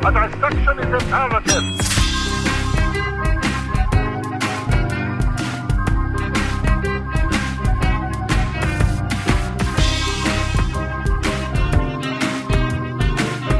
[0.00, 1.88] A dissection is imperative.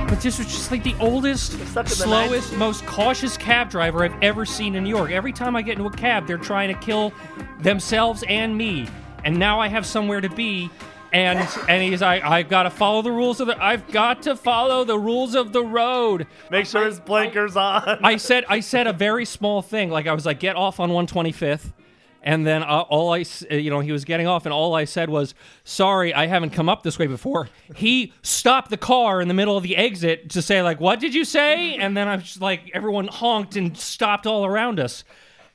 [0.08, 4.46] But this was just like the oldest, the slowest, most cautious cab driver I've ever
[4.46, 5.10] seen in New York.
[5.10, 7.12] Every time I get into a cab, they're trying to kill
[7.58, 8.88] themselves and me.
[9.24, 10.70] And now I have somewhere to be.
[11.12, 13.62] And and he's like, I've got to follow the rules of the.
[13.62, 16.26] I've got to follow the rules of the road.
[16.50, 17.98] Make sure his blinkers on.
[18.04, 19.90] I said I said a very small thing.
[19.90, 21.72] Like I was like, get off on 125th.
[22.20, 24.74] And then uh, all I, s- uh, you know, he was getting off, and all
[24.74, 29.20] I said was, "Sorry, I haven't come up this way before." He stopped the car
[29.22, 32.08] in the middle of the exit to say, "Like, what did you say?" And then
[32.08, 35.04] I was just like, everyone honked and stopped all around us.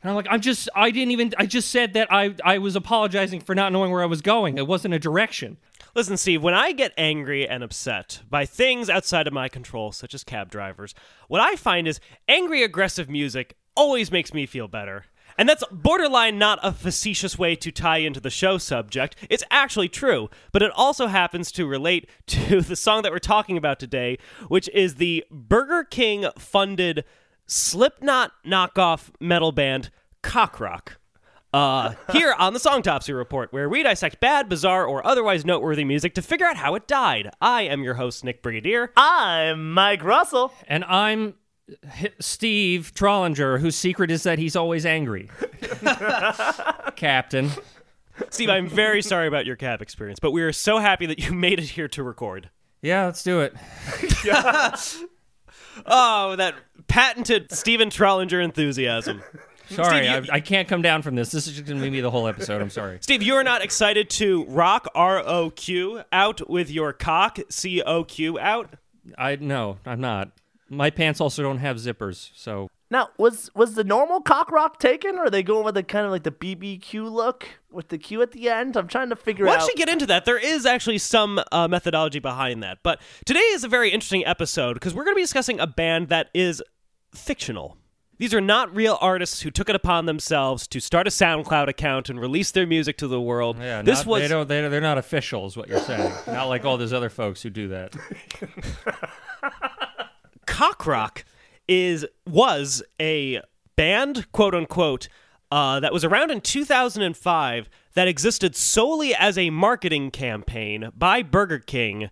[0.04, 2.76] And I'm like, I'm just, I didn't even, I just said that I, I was
[2.76, 4.58] apologizing for not knowing where I was going.
[4.58, 5.58] It wasn't a direction.
[5.96, 10.14] Listen, Steve, when I get angry and upset by things outside of my control, such
[10.14, 10.94] as cab drivers,
[11.30, 15.06] what I find is angry, aggressive music always makes me feel better.
[15.38, 19.16] And that's borderline not a facetious way to tie into the show subject.
[19.30, 23.58] It's actually true, but it also happens to relate to the song that we're talking
[23.58, 27.06] about today, which is the Burger King funded
[27.54, 29.92] Slipknot knockoff metal band
[30.24, 30.94] Coq Roq.
[31.54, 36.16] Uh, here on the Songtopsy Report, where we dissect bad, bizarre, or otherwise noteworthy music
[36.16, 37.30] to figure out how it died.
[37.40, 38.92] I am your host, Nick Brigadier.
[38.98, 40.52] I'm Mike Russell.
[40.68, 41.36] And I'm
[41.96, 45.30] H- Steve Trollinger, whose secret is that he's always angry.
[46.96, 47.52] Captain.
[48.32, 51.32] Steve, I'm very sorry about your cab experience, but we are so happy that you
[51.36, 52.50] made it here to record.
[52.82, 53.54] Yeah, let's do it.
[55.86, 56.56] Oh, that
[56.88, 59.22] patented Stephen Trollinger enthusiasm.
[59.70, 61.32] Sorry, Steve, you- I, I can't come down from this.
[61.32, 62.62] This is just going to be the whole episode.
[62.62, 62.98] I'm sorry.
[63.02, 67.82] Steve, you are not excited to rock R O Q out with your cock C
[67.82, 68.76] O Q out?
[69.18, 70.32] I no, I'm not.
[70.70, 75.16] My pants also don't have zippers, so Now, was was the normal cock rock taken,
[75.18, 78.22] or are they going with the kind of like the BBQ look with the Q
[78.22, 78.76] at the end?
[78.76, 79.50] I'm trying to figure out.
[79.50, 79.62] We'll out.
[79.64, 80.26] actually get into that.
[80.26, 82.80] There is actually some uh, methodology behind that.
[82.84, 86.10] But today is a very interesting episode because we're going to be discussing a band
[86.10, 86.62] that is
[87.16, 87.78] fictional.
[88.18, 92.10] These are not real artists who took it upon themselves to start a SoundCloud account
[92.10, 93.58] and release their music to the world.
[93.60, 93.82] yeah.
[93.82, 94.48] this not, was they don't.
[94.48, 96.12] They, they're not official, is what you're saying.
[96.28, 97.92] not like all those other folks who do that.
[100.46, 101.24] Coq Roq
[101.68, 103.42] is was a
[103.76, 105.10] band, quote unquote,
[105.52, 111.60] uh, that was around in 2005 that existed solely as a marketing campaign by Burger
[111.60, 112.10] King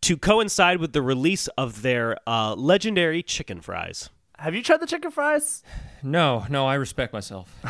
[0.00, 4.10] to coincide with the release of their uh, legendary chicken fries.
[4.38, 5.62] Have you tried the chicken fries?
[6.02, 7.54] No, no, I respect myself.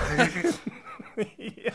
[1.36, 1.72] yeah.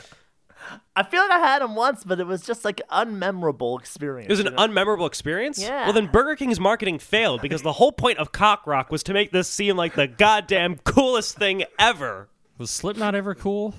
[0.95, 4.29] I feel like I had them once, but it was just like unmemorable experience.
[4.29, 4.67] It was an you know?
[4.67, 5.61] unmemorable experience.
[5.61, 5.83] Yeah.
[5.83, 9.13] Well, then Burger King's marketing failed because the whole point of Coq Roq was to
[9.13, 12.29] make this seem like the goddamn coolest thing ever.
[12.57, 13.75] Was Slipknot ever cool?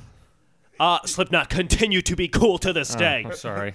[0.79, 3.25] Uh, Slipknot continue to be cool to this day.
[3.25, 3.75] I'm sorry.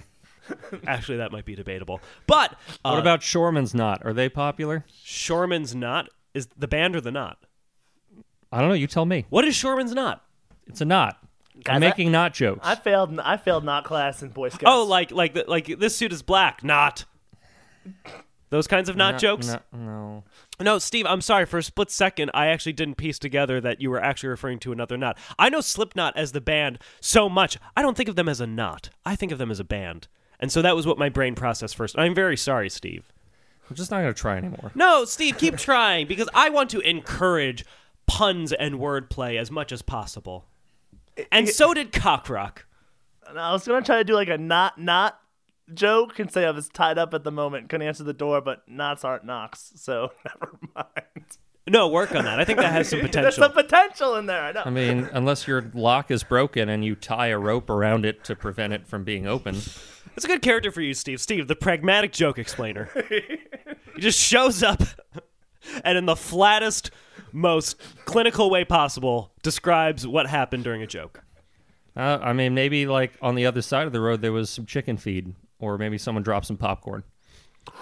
[0.86, 2.00] Actually, that might be debatable.
[2.26, 2.52] But
[2.84, 4.02] uh, What about Shoreman's Knot?
[4.04, 4.84] Are they popular?
[5.04, 6.08] Shoreman's Knot?
[6.34, 7.38] Is the band or the knot?
[8.50, 8.74] I don't know.
[8.74, 9.26] You tell me.
[9.30, 10.24] What is Shoreman's Knot?
[10.66, 11.18] It's a knot.
[11.64, 12.60] Guys, I'm making knot jokes.
[12.66, 13.18] I failed.
[13.20, 14.64] I failed not class in Boy Scouts.
[14.66, 16.64] Oh, like like the, like this suit is black.
[16.64, 17.04] Knot.
[18.50, 19.46] those kinds of knot No- jokes.
[19.48, 20.24] no- no.
[20.60, 21.44] No, Steve, I'm sorry.
[21.46, 24.72] For a split second, I actually didn't piece together that you were actually referring to
[24.72, 25.18] another knot.
[25.38, 27.58] I know Slipknot as the band so much.
[27.76, 28.90] I don't think of them as a knot.
[29.04, 30.08] I think of them as a band.
[30.42, 31.96] And so that was what my brain processed first.
[31.96, 33.10] I'm very sorry, Steve.
[33.70, 34.72] I'm just not going to try anymore.
[34.74, 37.64] No, Steve, keep trying because I want to encourage
[38.06, 40.44] puns and wordplay as much as possible.
[41.30, 42.58] And so did Coq Roq.
[43.28, 45.18] And I was gonna try to do like a not not
[45.72, 48.68] joke and say I was tied up at the moment, couldn't answer the door, but
[48.68, 51.38] knots aren't knocks, so never mind.
[51.68, 52.40] No, work on that.
[52.40, 53.22] I think that has some potential.
[53.22, 53.54] There's potential.
[53.54, 54.42] some potential in there.
[54.42, 54.62] I know.
[54.64, 58.34] I mean, unless your lock is broken and you tie a rope around it to
[58.34, 59.60] prevent it from being open.
[60.16, 61.20] It's a good character for you, Steve.
[61.20, 62.90] Steve, the pragmatic joke explainer.
[63.08, 64.82] he just shows up
[65.84, 66.90] and, in the flattest,
[67.32, 71.22] most clinical way possible, describes what happened during a joke.
[71.96, 74.66] Uh, I mean, maybe like on the other side of the road there was some
[74.66, 77.04] chicken feed, or maybe someone dropped some popcorn.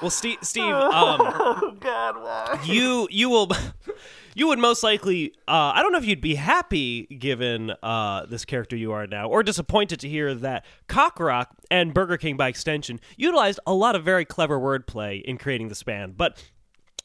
[0.00, 2.61] Well, Steve, Steve, um, oh God, why?
[2.65, 3.50] you you will
[4.35, 8.44] you would most likely uh, I don't know if you'd be happy given uh, this
[8.44, 12.49] character you are now, or disappointed to hear that Coq Roq and Burger King by
[12.49, 16.43] extension utilized a lot of very clever wordplay in creating this band, but.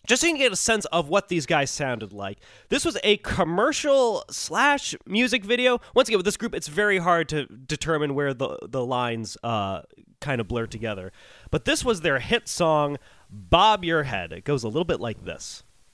[0.08, 2.38] Just so you can get a sense of what these guys sounded like,
[2.70, 5.82] this was a commercial slash music video.
[5.96, 9.82] Once again, with this group, it's very hard to determine where the the lines uh,
[10.22, 11.12] kind of blur together.
[11.50, 12.98] But this was their hit song,
[13.32, 15.64] "Bob Your Head." It goes a little bit like this.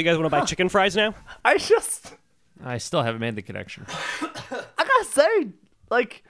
[0.00, 1.14] So you guys want to buy chicken fries now?
[1.44, 2.14] I just,
[2.64, 3.84] I still haven't made the connection.
[3.86, 5.48] I gotta say,
[5.90, 6.24] like,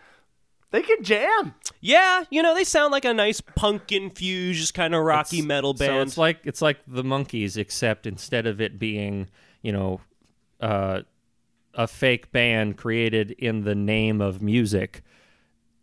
[0.73, 1.55] they can jam.
[1.81, 5.89] Yeah, you know they sound like a nice punk infused kind of rocky metal band.
[5.89, 9.29] So it's like it's like the Monkees, except instead of it being,
[9.63, 10.01] you know,
[10.61, 11.03] uh,
[11.75, 15.05] a fake band created in the name of music,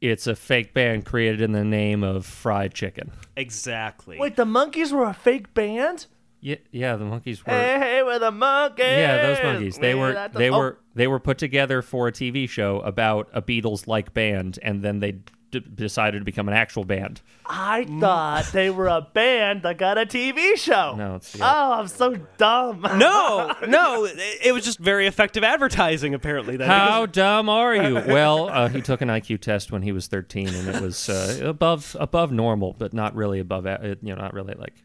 [0.01, 3.11] it's a fake band created in the name of fried chicken.
[3.37, 4.17] exactly.
[4.19, 6.07] Wait, the Monkees were a fake band?
[6.39, 7.51] Yeah, yeah, the Monkees were.
[7.51, 8.77] Hey, hey, we're the Monkees.
[8.79, 9.79] Yeah, those Monkees.
[9.81, 12.47] They We're were at the- they oh, were they were put together for a TV
[12.47, 15.13] show about a Beatles-like band, and then they
[15.51, 17.21] d- decided to become an actual band.
[17.47, 20.93] I thought they were a band that got a TV show.
[20.95, 22.81] No, it's the Oh, I'm so dumb.
[22.97, 26.13] no, no, it, it was just very effective advertising.
[26.13, 27.95] Apparently, then How dumb are you?
[27.95, 31.39] Well, uh, he took an IQ test when he was 13, and it was uh,
[31.43, 33.65] above above normal, but not really above.
[33.65, 34.75] a- uh, You know, not really like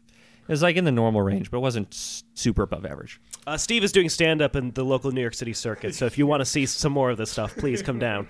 [0.47, 1.93] it was like in the normal range, but it wasn't
[2.33, 3.19] super above average.
[3.47, 5.95] Uh, Steve is doing stand up in the local New York City circuit.
[5.95, 8.27] So if you want to see some more of this stuff, please come down.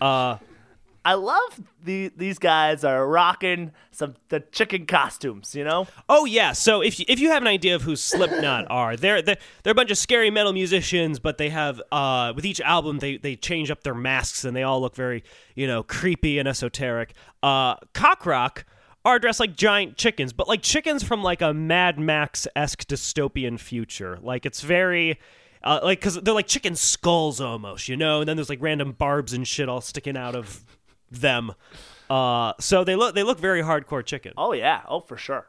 [0.00, 0.38] Uh,
[1.06, 5.54] I love the these guys are rocking some the chicken costumes.
[5.54, 6.52] You know, oh yeah.
[6.52, 9.72] So if you, if you have an idea of who Slipknot are, they're, they're they're
[9.72, 13.36] a bunch of scary metal musicians, but they have uh, with each album they they
[13.36, 15.24] change up their masks and they all look very
[15.54, 17.12] you know creepy and esoteric.
[17.42, 18.64] Uh, Coq Roq
[19.04, 23.58] are dressed like giant chickens, but like chickens from like a Mad Max esque dystopian
[23.58, 24.18] future.
[24.22, 25.18] Like it's very.
[25.62, 28.92] Uh, like, cause they're like chicken skulls almost, you know, and then there's like random
[28.92, 30.62] barbs and shit all sticking out of
[31.10, 31.54] them.
[32.10, 34.32] Uh, so they look they look very hardcore chicken.
[34.36, 35.46] oh yeah, oh for sure.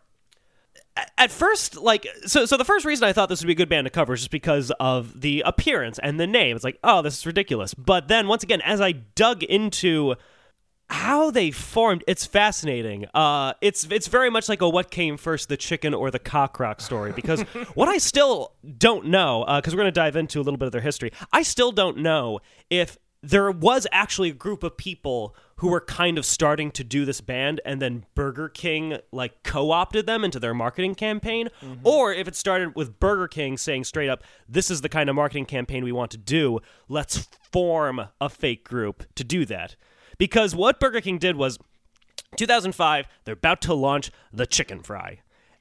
[1.18, 3.68] At first, like so, so the first reason I thought this would be a good
[3.68, 6.56] band to cover is just because of the appearance and the name.
[6.56, 7.74] It's like, oh, this is ridiculous.
[7.74, 10.16] But then once again, as I dug into
[10.90, 13.06] how they formed, it's fascinating.
[13.14, 16.60] Uh, it's it's very much like a what came first, the chicken or the cock
[16.60, 17.12] rock story.
[17.12, 17.42] Because
[17.74, 20.72] what I still don't know, because we're going to dive into a little bit of
[20.72, 22.40] their history, I still don't know
[22.70, 27.06] if there was actually a group of people who were kind of starting to do
[27.06, 31.50] this band and then Burger King like co-opted them into their marketing campaign
[31.84, 35.16] or if it started with Burger King saying straight up this is the kind of
[35.16, 39.76] marketing campaign we want to do let's form a fake group to do that
[40.18, 41.58] because what Burger King did was
[42.38, 45.20] 2005 they're about to launch the chicken fry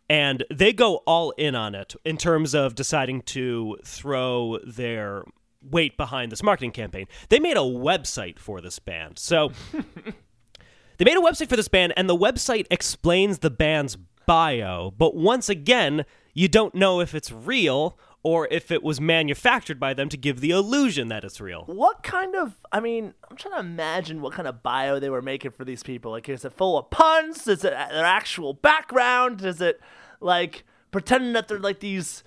[0.08, 5.24] and they go all in on it in terms of deciding to throw their
[5.62, 7.06] weight behind this marketing campaign.
[7.28, 9.18] They made a website for this band.
[9.18, 9.52] So
[10.98, 13.96] they made a website for this band, and the website explains the band's
[14.26, 14.92] bio.
[14.96, 16.04] But once again,
[16.34, 20.40] you don't know if it's real or if it was manufactured by them to give
[20.40, 21.62] the illusion that it's real.
[21.66, 22.56] What kind of?
[22.72, 25.84] I mean, I'm trying to imagine what kind of bio they were making for these
[25.84, 26.10] people.
[26.10, 27.46] Like, is it full of puns?
[27.46, 29.44] Is it their actual background?
[29.44, 29.80] Is it
[30.20, 32.24] like pretending that they're like these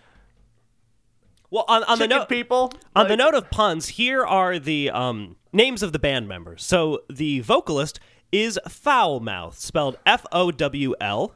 [1.50, 2.72] Well, on, on the note, people?
[2.96, 6.64] On the note of puns, here are the um, names of the band members.
[6.64, 8.00] So the vocalist
[8.32, 11.34] is Foulmouth, spelled F O W L.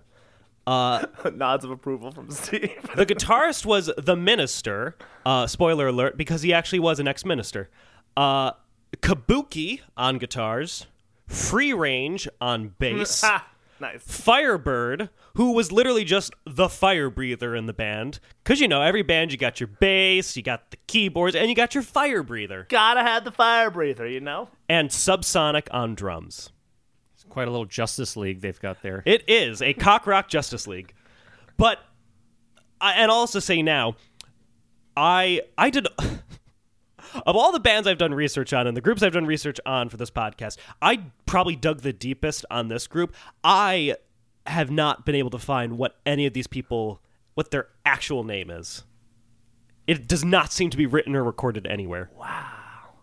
[0.67, 2.77] nods of approval from Steve.
[2.95, 4.95] The guitarist was the minister.
[5.25, 7.69] Uh, spoiler alert, because he actually was an ex-minister.
[8.15, 8.51] Uh,
[8.97, 10.87] Kabuki on guitars,
[11.27, 13.47] Free Range on bass, Ha,
[13.79, 14.01] nice.
[14.03, 18.19] Firebird, who was literally just the fire breather in the band.
[18.43, 21.55] Because you know, every band you got your bass, you got the keyboards, and you
[21.55, 22.65] got your fire breather.
[22.69, 24.49] Gotta have the fire breather, you know.
[24.67, 26.51] And Subsonic on drums.
[27.31, 29.03] It's quite a little Justice League they've got there.
[29.05, 30.93] It is a Coq Roq Justice League.
[31.55, 31.79] But
[32.81, 33.95] I, and I'll also say now,
[34.97, 39.13] I I did of all the bands I've done research on and the groups I've
[39.13, 43.15] done research on for this podcast, I probably dug the deepest on this group.
[43.45, 43.95] I
[44.45, 47.01] have not been able to find what any of these people
[47.35, 48.83] what their actual name is.
[49.87, 52.09] It does not seem to be written or recorded anywhere.
[52.13, 52.95] Wow.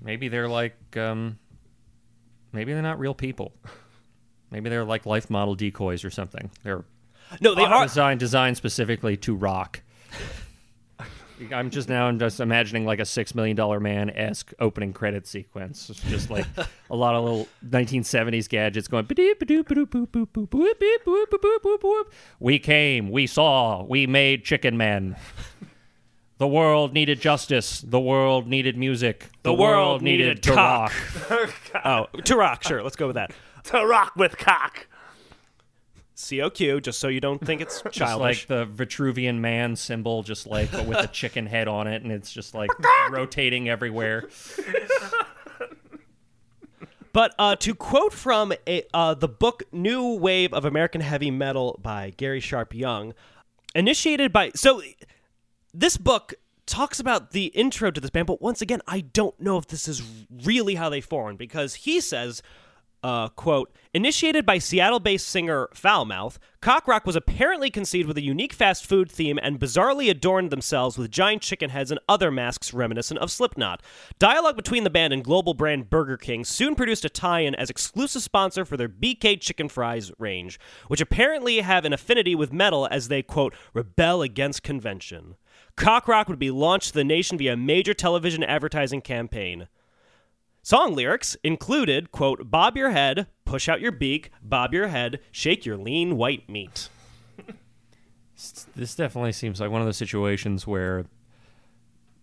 [0.00, 1.38] Maybe they're like, um,
[2.52, 3.52] maybe they're not real people.
[4.50, 6.50] Maybe they're like life model decoys or something.
[6.62, 6.84] They're
[7.40, 9.82] No, they are designed designed specifically to rock.
[11.50, 15.26] I'm just now I'm just imagining like a six million dollar man esque opening credit
[15.26, 15.90] sequence.
[15.90, 16.46] It's just like
[16.90, 19.06] a lot of little 1970s gadgets going.
[22.38, 25.16] We came, we saw, we made Chicken Men.
[26.42, 27.82] The world needed justice.
[27.82, 29.28] The world needed music.
[29.44, 30.92] The, world needed to cock.
[31.30, 31.52] rock.
[31.84, 32.82] Oh, to rock, sure.
[32.82, 33.30] Let's go with that.
[33.66, 34.88] To rock with cock.
[36.16, 37.94] COQ, just so you don't think it's childish.
[37.94, 38.48] Just childish.
[38.50, 42.10] like the Vitruvian man symbol, just like but with a chicken head on it, and
[42.10, 42.72] it's just like
[43.08, 44.28] rotating everywhere.
[47.12, 51.78] But uh, to quote from a, uh, the book New Wave of American Heavy Metal
[51.80, 53.14] by Garry Sharpe-Young,
[53.76, 54.50] initiated by.
[54.56, 54.82] So
[55.74, 56.34] this book
[56.66, 59.88] talks about the intro to this band, but once again, I don't know if this
[59.88, 60.02] is
[60.44, 62.42] really how they formed because he says,
[63.02, 68.22] uh, quote, initiated by Seattle based singer Foulmouth, Coq Roq was apparently conceived with a
[68.22, 72.72] unique fast food theme and bizarrely adorned themselves with giant chicken heads and other masks
[72.72, 73.82] reminiscent of Slipknot.
[74.20, 77.70] Dialogue between the band and global brand Burger King soon produced a tie in as
[77.70, 82.86] exclusive sponsor for their BK chicken fries range, which apparently have an affinity with metal
[82.88, 85.34] as they, quote, rebel against convention.
[85.76, 89.68] Coq Roq would be launched to the nation via a major television advertising campaign.
[90.62, 95.66] Song lyrics included, quote, bob your head, push out your beak, bob your head, shake
[95.66, 96.88] your lean white meat.
[98.76, 101.06] This definitely seems like one of those situations where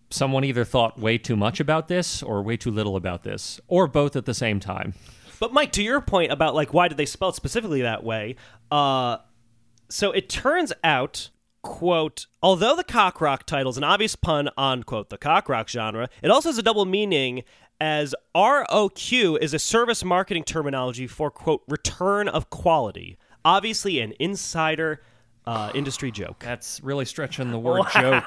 [0.10, 3.88] someone either thought way too much about this or way too little about this, or
[3.88, 4.94] both at the same time.
[5.39, 8.36] But Mike, to your point about like why did they spell it specifically that way?
[8.72, 9.18] Uh,
[9.89, 11.29] so it turns out,
[11.62, 15.70] quote, although the Coq Roq title is an obvious pun on quote the cock rock
[15.70, 17.44] genre, it also has a double meaning
[17.82, 23.18] as ROQ is a service marketing terminology for quote return of quality.
[23.46, 25.01] Obviously, an insider
[25.46, 26.39] uh, industry joke.
[26.39, 28.24] That's really stretching the word joke.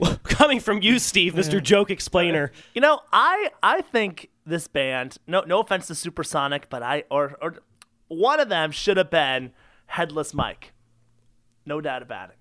[0.24, 1.62] Coming from you, Steve, Mr.
[1.62, 2.52] Joke Explainer.
[2.74, 5.18] You know, I I think this band.
[5.26, 7.56] No, no offense to Supersonic, but I or or
[8.08, 9.52] one of them should have been
[9.86, 10.72] Headless Mike.
[11.68, 12.36] No doubt about it.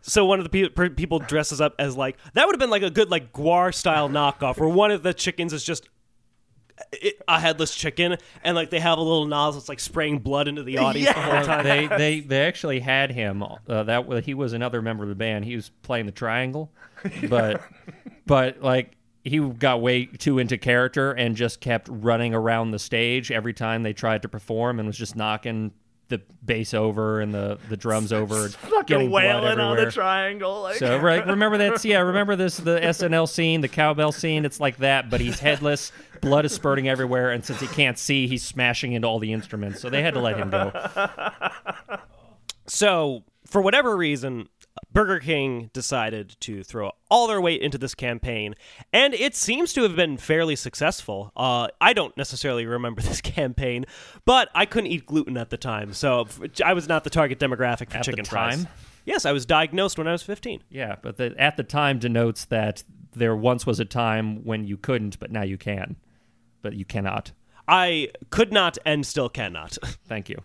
[0.00, 2.82] So one of the pe- people dresses up as like that would have been like
[2.82, 5.88] a good like Gwar style knockoff, where one of the chickens is just
[7.26, 10.62] a headless chicken, and like they have a little nozzle that's like spraying blood into
[10.62, 11.64] the audience the whole Uh, time.
[11.64, 13.42] they they they actually had him.
[13.42, 15.44] Uh, that wa- he was another member of the band.
[15.44, 16.70] He was playing the triangle,
[17.28, 17.60] but
[18.26, 18.92] but like
[19.24, 23.82] he got way too into character and just kept running around the stage every time
[23.82, 25.72] they tried to perform and was just knocking
[26.08, 30.62] the bass over and the the drums over, Fucking getting blood wailing on the triangle.
[30.62, 31.84] Like, So right, remember that?
[31.84, 34.44] Yeah, remember this the SNL scene, the cowbell scene.
[34.44, 38.26] It's like that, but he's headless, blood is spurting everywhere, and since he can't see,
[38.26, 39.80] he's smashing into all the instruments.
[39.80, 40.72] So they had to let him go.
[42.70, 44.48] So, for whatever reason,
[44.92, 48.54] Burger King decided to throw all their weight into this campaign,
[48.92, 51.32] and it seems to have been fairly successful.
[51.36, 53.84] Uh, I don't necessarily remember this campaign,
[54.24, 56.26] but I couldn't eat gluten at the time, so
[56.64, 58.66] I was not the target demographic for At the chicken fries.
[59.04, 60.64] Yes, I was diagnosed when I was 15.
[60.68, 64.76] Yeah, but the, at the time denotes that there once was a time when you
[64.76, 65.96] couldn't, but now you can.
[66.60, 67.32] But you cannot.
[67.66, 69.78] I could not and still cannot.
[70.06, 70.42] Thank you.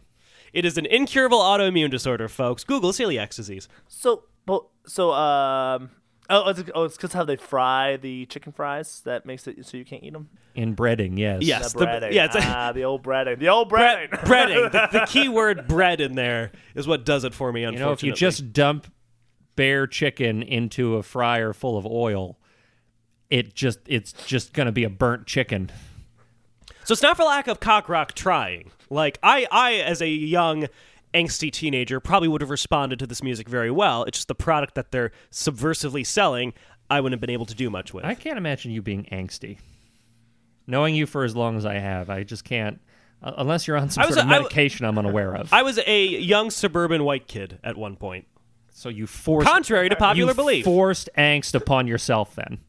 [0.53, 2.63] It is an incurable autoimmune disorder, folks.
[2.63, 3.67] Google celiac disease.
[3.87, 5.89] So, but so um.
[6.29, 9.75] Oh, it's, oh, it's because how they fry the chicken fries that makes it so
[9.75, 10.29] you can't eat them.
[10.55, 11.41] In breading, yes.
[11.43, 11.73] Yes.
[11.73, 13.39] The the- yeah, it's a- ah, the old breading.
[13.39, 14.09] The old Bre- breading.
[14.11, 14.71] breading.
[14.71, 17.89] The, the key word bread in there is what does it for me, You unfortunately.
[17.89, 18.87] know, if you just dump
[19.57, 22.39] bare chicken into a fryer full of oil,
[23.29, 25.71] it just it's just gonna be a burnt chicken.
[26.85, 28.71] So it's not for lack of Coq Roq trying.
[28.89, 30.67] Like I, I as a young
[31.13, 34.03] angsty teenager probably would have responded to this music very well.
[34.03, 36.53] It's just the product that they're subversively selling.
[36.89, 38.03] I wouldn't have been able to do much with.
[38.05, 39.57] I can't imagine you being angsty.
[40.67, 42.79] Knowing you for as long as I have, I just can't.
[43.21, 45.35] uh, Unless you're on some I was sort of a- I w- medication I'm unaware
[45.35, 45.51] of.
[45.53, 48.27] I was a young suburban white kid at one point.
[48.71, 50.65] so you forced, Contrary to popular you belief.
[50.65, 52.35] forced angst upon yourself.
[52.35, 52.59] Then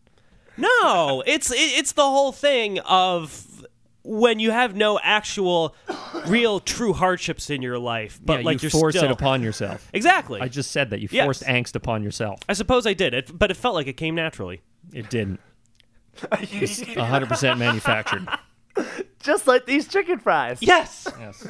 [0.57, 3.54] No, it's it, it's the whole thing of
[4.05, 5.75] when you have no actual,
[6.27, 9.43] real, true hardships in your life, but yeah, like you are force still it upon
[9.43, 9.89] yourself.
[9.93, 10.41] exactly.
[10.41, 11.25] I just said that you Yes.
[11.25, 12.41] forced angst upon yourself.
[12.49, 14.63] I suppose I did it, but it felt like it came naturally.
[14.93, 15.41] It didn't.
[16.33, 18.29] It's 100% manufactured.
[19.21, 20.59] Just like these chicken fries.
[20.61, 21.47] Yes, Yes.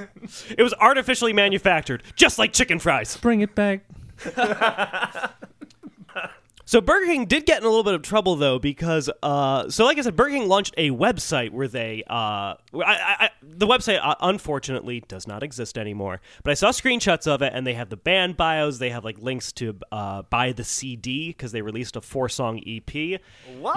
[0.56, 3.16] it was artificially manufactured, just like chicken fries.
[3.16, 3.84] Bring it back.
[6.74, 9.84] So Burger King did get in a little bit of trouble though because uh, so
[9.84, 14.00] like I said, Burger King launched a website where they uh, I, I, the website
[14.02, 16.20] uh, unfortunately does not exist anymore.
[16.42, 18.80] But I saw screenshots of it and they have the band bios.
[18.80, 22.60] They have like links to uh, buy the CD because they released a four song
[22.66, 22.92] EP.
[22.92, 23.20] You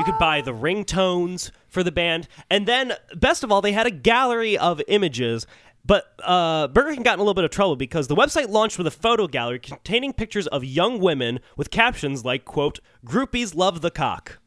[0.03, 3.91] could buy the ringtones for the band, and then best of all, they had a
[3.91, 5.45] gallery of images.
[5.87, 8.77] But uh, Burger King got in a little bit of trouble because the website launched
[8.77, 13.79] with a photo gallery containing pictures of young women with captions like, quote, groupies love
[13.81, 14.39] the cock.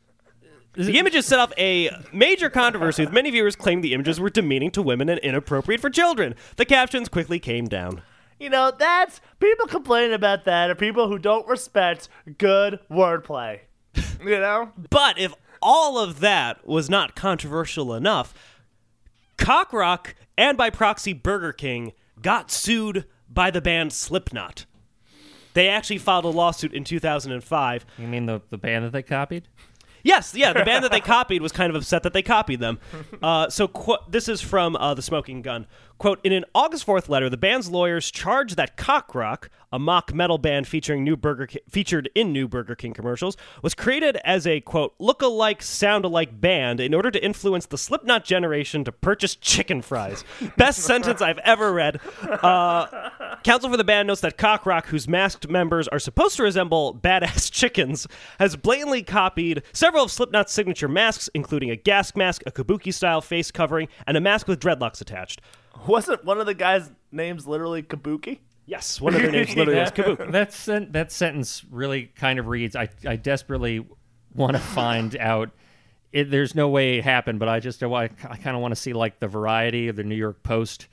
[0.75, 4.71] The images set off a major controversy with many viewers claiming the images were demeaning
[4.73, 6.37] to women and inappropriate for children.
[6.57, 8.03] The captions quickly came down.
[8.39, 13.61] You know, that's people complaining about that are people who don't respect good wordplay.
[14.23, 14.73] You know?
[14.91, 15.33] But if
[15.63, 18.35] all of that was not controversial enough,
[19.41, 21.93] Coq Roq and by proxy Burger King
[22.23, 24.67] got sued by the band Slipknot.
[25.55, 29.49] They actually filed a lawsuit in 2005 You mean the the band that they copied?
[30.03, 32.79] Yes, yeah, the band that they copied was kind of upset that they copied them.
[33.23, 35.67] Uh, so qu- this is from uh, the Smoking Gun.
[36.01, 40.15] Quote: In an August 4th letter, the band's lawyers charged that Coq Roq, a mock
[40.15, 44.47] metal band featuring new Burger Ki- featured in new Burger King commercials, was created as
[44.47, 49.83] a quote look-alike, sound-alike band in order to influence the Slipknot generation to purchase chicken
[49.83, 50.25] fries.
[50.57, 52.01] Best sentence I've ever read.
[52.23, 53.11] Uh,
[53.45, 56.95] Counsel for the band notes that Coq Roq, whose masked members are supposed to resemble
[56.95, 58.07] badass chickens,
[58.39, 63.21] has blatantly copied several of Slipknot's signature masks, including a gas mask, a kabuki style
[63.21, 65.43] face covering, and a mask with dreadlocks attached.
[65.87, 68.39] Wasn't one of the guys' names literally Kabuki?
[68.67, 70.31] Yes, one of their names literally is Kabuki.
[70.33, 72.77] That sen- that sentence really kind of reads.
[72.77, 73.87] I I desperately
[74.35, 75.51] want to find out.
[76.13, 78.81] It, there's no way it happened, but I just I, I kind of want to
[78.81, 80.89] see like the variety of the New York Post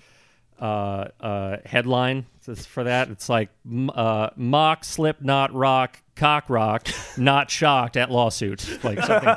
[0.59, 2.25] uh, uh, headline
[2.65, 3.09] for that.
[3.09, 3.49] It's like
[3.93, 9.35] uh, mock slip not rock cock rock not shocked at lawsuit like something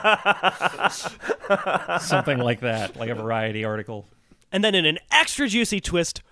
[2.00, 4.06] something like that like a variety article.
[4.52, 6.22] And then in an extra juicy twist,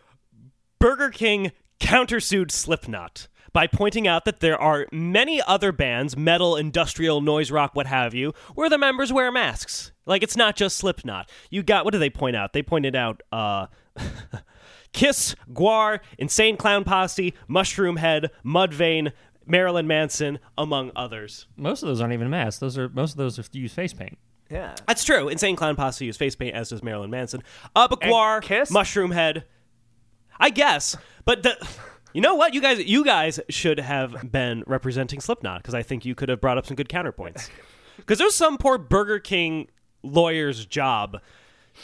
[0.78, 7.20] Burger King countersued Slipknot by pointing out that there are many other bands, metal, industrial,
[7.20, 9.92] noise rock, what have you, where the members wear masks.
[10.06, 11.30] Like it's not just Slipknot.
[11.50, 12.52] You got what do they point out?
[12.52, 13.66] They pointed out uh
[14.92, 19.12] Kiss, Gwar, Insane Clown Posse, Mushroomhead, Mudvayne,
[19.46, 21.46] Marilyn Manson, among others.
[21.56, 22.58] Most of those aren't even masks.
[22.58, 24.18] Those are most of those are use face paint.
[24.50, 24.74] Yeah.
[24.86, 25.28] That's true.
[25.28, 27.42] Insane Clown Posse use face paint, as does Marilyn Manson.
[27.76, 28.70] Uh, but Gwar, Kiss?
[28.72, 29.44] Mushroomhead,
[30.38, 30.96] I guess.
[31.24, 31.68] But the,
[32.14, 32.54] you know what?
[32.54, 36.40] You guys, you guys should have been representing Slipknot because I think you could have
[36.40, 37.48] brought up some good counterpoints.
[37.96, 39.66] Because there's some poor Burger King
[40.04, 41.20] lawyer's job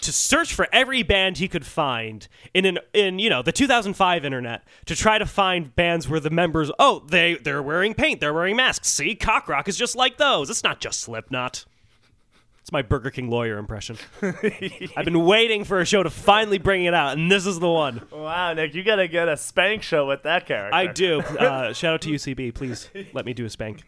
[0.01, 4.25] to search for every band he could find in an in you know the 2005
[4.25, 8.33] internet to try to find bands where the members oh they they're wearing paint they're
[8.33, 11.65] wearing masks see Coq Roq is just like those it's not just slipknot
[12.65, 13.99] it's my burger king lawyer impression
[14.97, 17.71] i've been waiting for a show to finally bring it out and this is the
[17.71, 20.75] one Wow, Nick, you gotta get a spank show with that character.
[20.75, 23.85] i do uh, shout out to ucb please let me do a spank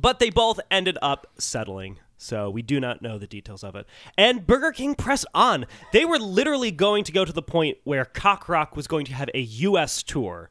[0.00, 1.98] but they both ended up settling.
[2.18, 3.86] So we do not know the details of it.
[4.16, 5.66] And Burger King pressed on.
[5.92, 9.14] They were literally going to go to the point where Coq Roq was going to
[9.14, 10.02] have a U.S.
[10.02, 10.50] tour,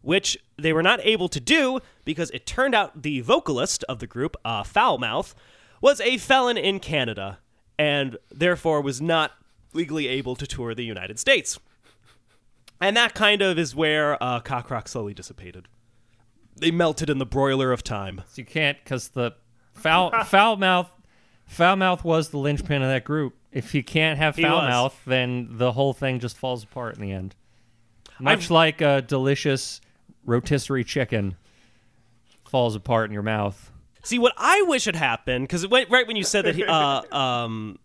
[0.00, 4.06] which they were not able to do because it turned out the vocalist of the
[4.06, 5.34] group, uh, Foulmouth,
[5.80, 7.38] was a felon in Canada
[7.78, 9.32] and therefore was not
[9.72, 11.58] legally able to tour the United States.
[12.80, 15.68] And that kind of is where uh, Coq Roq slowly dissipated.
[16.56, 18.22] They melted in the broiler of time.
[18.28, 19.34] So you can't because the
[19.74, 20.90] foul foul mouth
[21.46, 23.34] foul mouth was the linchpin of that group.
[23.52, 27.12] If you can't have foul mouth, then the whole thing just falls apart in the
[27.12, 27.34] end.
[28.20, 29.80] Much like a delicious
[30.24, 31.36] rotisserie chicken
[32.44, 33.70] falls apart in your mouth.
[34.08, 37.78] See, what I wish had happened, because right when you said that he, uh, um,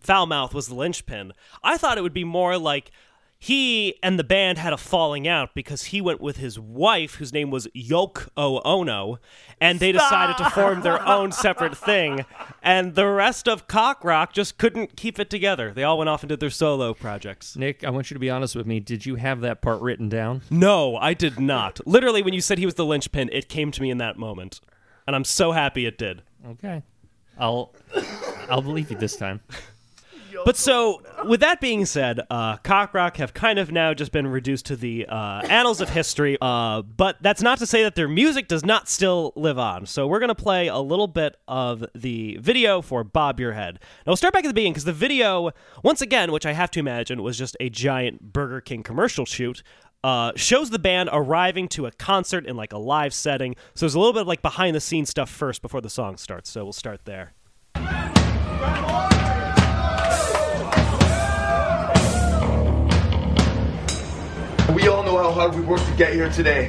[0.00, 1.32] Foulmouth was the linchpin,
[1.64, 2.92] I thought it would be more like
[3.40, 7.32] he and the band had a falling out because he went with his wife, whose
[7.32, 9.18] name was Yoko Ono,
[9.60, 12.24] and they decided to form their own separate thing.
[12.62, 15.72] And the rest of Coq Roq just couldn't keep it together.
[15.72, 17.56] They all went off and did their solo projects.
[17.56, 18.78] Nick, I want you to be honest with me.
[18.78, 20.42] Did you have that part written down?
[20.48, 21.84] No, I did not.
[21.84, 24.60] Literally, when you said he was the linchpin, it came to me in that moment.
[25.06, 26.22] And I'm so happy it did.
[26.46, 26.82] Okay.
[27.38, 27.74] I'll
[28.48, 29.40] I'll believe you this time.
[30.44, 34.26] But so, with that being said, uh, Coq Roq have kind of now just been
[34.26, 36.36] reduced to the uh, annals of history.
[36.40, 39.86] Uh, but that's not to say that their music does not still live on.
[39.86, 43.78] So we're gonna play a little bit of the video for Bob Your Head.
[43.80, 45.50] Now we'll start back at the beginning because the video,
[45.82, 49.62] once again, which I have to imagine was just a giant Burger King commercial shoot.
[50.04, 53.54] Uh, shows the band arriving to a concert in like a live setting.
[53.74, 56.16] So there's a little bit of like behind the scenes stuff first before the song
[56.16, 56.50] starts.
[56.50, 57.34] So we'll start there.
[64.74, 66.68] We all know how hard we worked to get here today.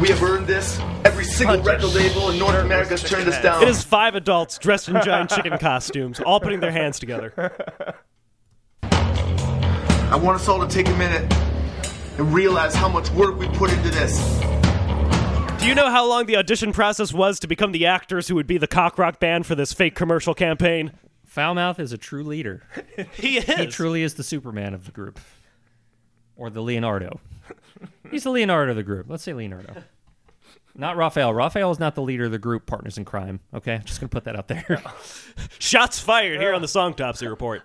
[0.00, 0.78] We have earned this.
[1.04, 3.62] Every single Hunter record label in North America has turned us down.
[3.62, 7.96] It is five adults dressed in giant chicken costumes, all putting their hands together.
[10.10, 11.32] I want us all to take a minute
[12.18, 14.18] and realize how much work we put into this.
[15.60, 18.48] Do you know how long the audition process was to become the actors who would
[18.48, 20.92] be the Coq Roq band for this fake commercial campaign?
[21.24, 22.64] Foulmouth is a true leader.
[23.12, 23.44] He is.
[23.44, 25.20] He truly is the Superman of the group.
[26.34, 27.20] Or the Leonardo.
[28.10, 29.06] He's the Leonardo of the group.
[29.08, 29.74] Let's say Leonardo.
[30.74, 31.32] Not Raphael.
[31.32, 33.38] Raphael is not the leader of the group Partners in Crime.
[33.54, 33.80] Okay?
[33.84, 34.82] Just going to put that out there.
[35.60, 37.62] Shots fired here on the Songtopsy Report.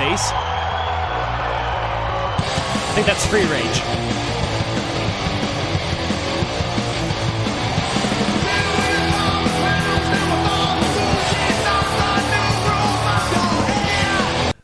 [0.00, 0.16] I
[2.94, 4.17] think that's free range.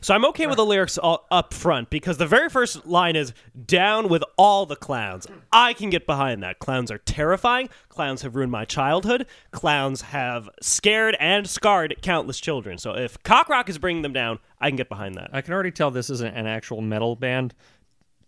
[0.04, 3.32] So I'm okay with the lyrics all up front because the very first line is
[3.64, 5.26] down with all the clowns.
[5.50, 6.58] I can get behind that.
[6.58, 7.70] Clowns are terrifying.
[7.88, 9.24] Clowns have ruined my childhood.
[9.50, 12.76] Clowns have scared and scarred countless children.
[12.76, 15.30] So if Coq Roq is bringing them down, I can get behind that.
[15.32, 17.54] I can already tell this isn't an actual metal band.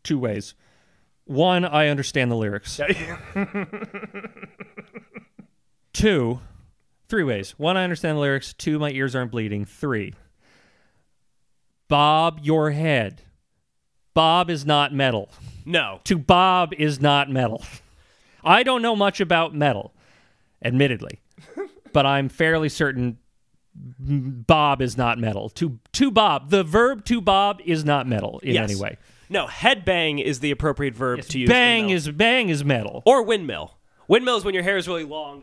[0.02, 0.54] Two ways.
[1.26, 2.80] One, I understand the lyrics.
[5.92, 6.40] Two,
[7.10, 7.50] three ways.
[7.58, 8.54] One, I understand the lyrics.
[8.54, 9.66] Two, my ears aren't bleeding.
[9.66, 10.14] Three,
[11.88, 13.22] bob your head.
[14.14, 15.28] Bob is not metal.
[15.64, 16.00] No.
[16.04, 17.62] To bob is not metal.
[18.44, 19.92] I don't know much about metal,
[20.64, 21.20] admittedly,
[21.92, 23.18] but I'm fairly certain
[23.74, 25.48] bob is not metal.
[25.50, 28.70] To to bob, the verb to bob is not metal in Yes.
[28.70, 28.96] any way.
[29.28, 31.48] No, headbang is the appropriate verb to use.
[31.48, 33.02] Bang is bang is metal.
[33.04, 33.76] or windmill.
[34.08, 35.42] Windmill is when your hair is really long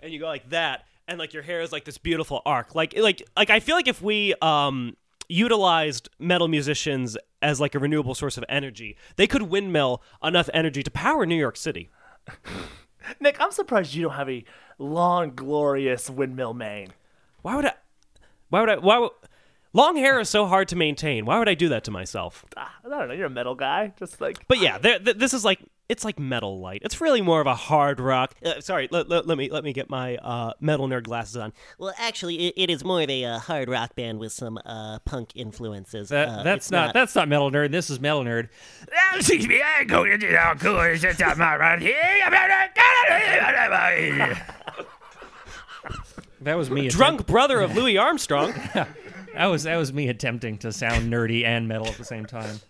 [0.00, 2.74] and you go like that, and like your hair is like this beautiful arc.
[2.74, 4.96] Like like like I feel like if we um
[5.28, 10.82] utilized metal musicians as like a renewable source of energy, they could windmill enough energy
[10.82, 11.90] to power New York City.
[13.20, 14.44] Nick, I'm surprised you don't have a
[14.78, 16.88] long, glorious windmill mane.
[17.42, 17.74] Why would I?
[18.48, 18.76] Why would I?
[18.76, 19.10] Why would?
[19.72, 21.26] Long hair is so hard to maintain.
[21.26, 22.44] Why would I do that to myself?
[22.56, 23.14] Ah, I don't know.
[23.14, 23.92] You're a metal guy.
[23.98, 26.82] Just like But yeah, there, th- this is like it's like metal light.
[26.84, 28.34] It's really more of a hard rock.
[28.44, 31.52] Uh, sorry, let, let, let me let me get my uh, metal nerd glasses on.
[31.78, 34.98] Well, actually, it, it is more of a uh, hard rock band with some uh,
[35.00, 36.10] punk influences.
[36.10, 37.70] That, uh, that's it's not, that's not metal nerd.
[37.70, 38.48] This is metal nerd.
[39.14, 41.94] Excuse me, I go into how cool is it I'm not right here.
[46.42, 46.88] That was me.
[46.88, 48.54] Drunk brother of Louis Armstrong.
[49.38, 52.60] That was that was me attempting to sound nerdy and metal at the same time.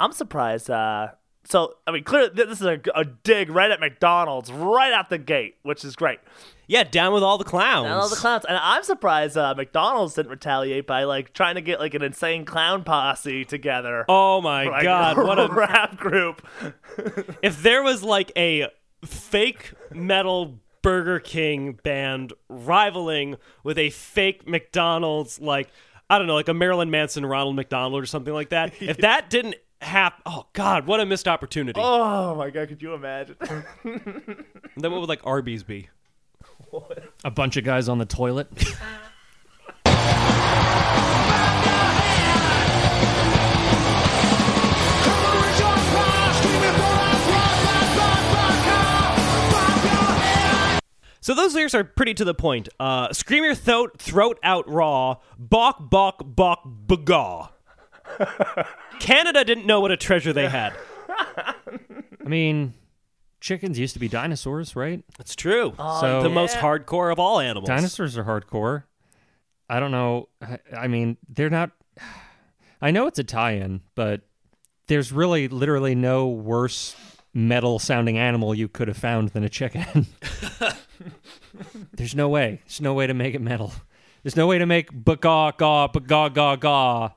[0.00, 0.68] I'm surprised.
[0.68, 1.10] Uh,
[1.44, 5.18] so I mean, clearly this is a, a dig right at McDonald's right out the
[5.18, 6.18] gate, which is great.
[6.66, 7.84] Yeah, down with all the clowns.
[7.84, 11.60] And all the clowns, and I'm surprised uh, McDonald's didn't retaliate by like trying to
[11.60, 14.04] get like an insane clown posse together.
[14.08, 16.44] oh my like, god, what a rap group!
[17.44, 18.66] if there was like a
[19.04, 25.68] fake metal Burger King band rivaling with a fake McDonald's like
[26.10, 28.74] I don't know, like a Marilyn Manson Ronald McDonald or something like that.
[28.80, 31.80] If that didn't happen, oh god, what a missed opportunity.
[31.82, 33.36] Oh my god, could you imagine?
[34.76, 35.88] Then what would like Arby's be?
[37.24, 38.48] A bunch of guys on the toilet.
[51.22, 52.68] So those lyrics are pretty to the point.
[52.80, 57.48] Uh, scream your throat, throat out raw, balk, balk, balk, bagaw.
[58.98, 60.74] Canada didn't know what a treasure they had.
[61.08, 61.54] I
[62.24, 62.74] mean,
[63.40, 65.04] chickens used to be dinosaurs, right?
[65.16, 65.74] That's true.
[65.78, 67.68] so the most hardcore of all animals.
[67.68, 68.82] dinosaurs are hardcore.
[69.70, 70.28] I don't know.
[70.42, 71.70] I, I mean, they're not.
[72.80, 74.22] I know it's a tie-in, but
[74.88, 76.96] there's really, literally no worse
[77.32, 80.08] metal sounding animal you could have found than a chicken.
[81.92, 82.60] There's no way.
[82.66, 83.72] There's no way to make it metal.
[84.22, 87.10] There's no way to make ba-gaw, gaw, ba-gaw, gaw, gaw.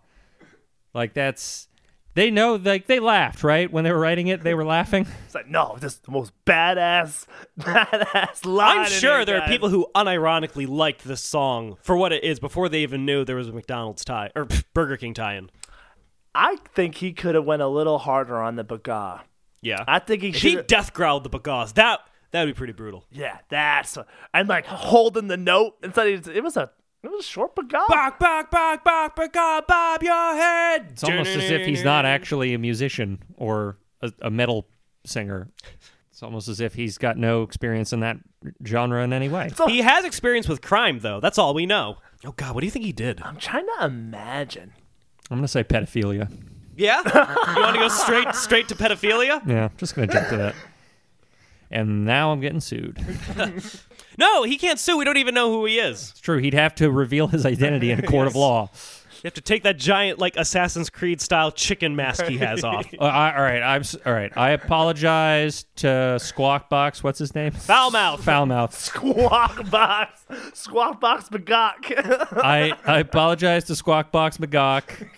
[0.93, 1.67] Like that's.
[2.15, 3.69] They know, like they laughed, right?
[3.69, 5.05] When they were writing it, they were laughing.
[5.25, 7.25] It's like, no, this is the most badass,
[7.59, 8.77] badass line.
[8.79, 12.39] I'm sure here, there are people who unironically liked this song for what it is
[12.39, 15.49] before they even knew there was a McDonald's tie or pff, Burger King tie-in.
[16.33, 19.23] I think he could have went a little harder on the baga.
[19.61, 20.67] Yeah, I think he if he should.
[20.67, 21.73] death growled the bagas.
[21.73, 21.99] That
[22.35, 23.05] that would be pretty brutal.
[23.11, 23.97] yeah, that's
[24.33, 26.07] and like holding the note instead.
[26.07, 26.69] Of, it was a
[27.01, 27.83] it was a short baga.
[27.87, 30.87] Back, back, back, back, back, bob your head.
[30.91, 34.67] It's almost as if he's not actually a musician or a, a metal
[35.05, 35.49] singer.
[36.11, 38.17] It's almost as if he's got no experience in that
[38.65, 39.51] genre in any way.
[39.67, 41.19] He has experience with crime, though.
[41.19, 41.97] That's all we know.
[42.25, 43.21] Oh God, what do you think he did?
[43.21, 44.73] I'm trying to imagine.
[45.29, 46.31] I'm gonna say pedophilia.
[46.75, 47.01] Yeah,
[47.55, 49.47] you want to go straight straight to pedophilia?
[49.47, 50.55] Yeah, just gonna jump to that.
[51.71, 52.97] And now I'm getting sued.
[54.17, 54.97] No, he can't sue.
[54.97, 56.12] We don't even know who he is.
[56.12, 56.38] It's true.
[56.38, 58.69] He'd have to reveal his identity in a court of law.
[59.15, 62.86] You have to take that giant, like Assassin's Creed style chicken mask he has off.
[62.97, 64.32] Uh, I, all right, I'm s- all right.
[64.38, 67.04] I apologize to Squawk Box.
[67.04, 67.51] What's his name?
[67.51, 68.23] Foul mouth.
[68.23, 68.73] Foul mouth.
[68.80, 71.91] Squawk box, squawk box bagok.
[72.41, 75.10] I, I apologize to Squawk Box McGawk.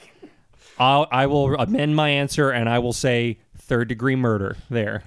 [0.80, 5.04] I'll, I will amend my answer and I will say third degree murder there.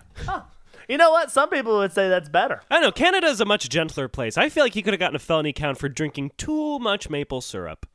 [0.90, 1.30] You know what?
[1.30, 2.62] Some people would say that's better.
[2.68, 4.36] I know Canada is a much gentler place.
[4.36, 7.40] I feel like he could have gotten a felony count for drinking too much maple
[7.40, 7.86] syrup.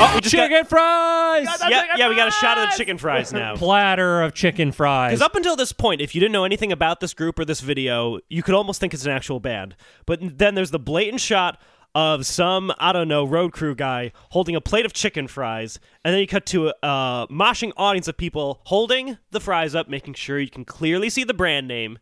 [0.00, 1.46] Oh, we just chicken got, fries.
[1.46, 3.56] God, yeah, yeah, we got a shot of the chicken fries now.
[3.56, 5.12] Platter of chicken fries.
[5.12, 7.62] Because up until this point, if you didn't know anything about this group or this
[7.62, 9.74] video, you could almost think it's an actual band.
[10.04, 11.58] But then there's the blatant shot
[11.98, 16.14] of some, I don't know, road crew guy holding a plate of chicken fries, and
[16.14, 20.14] then you cut to a uh, moshing audience of people holding the fries up, making
[20.14, 21.98] sure you can clearly see the brand name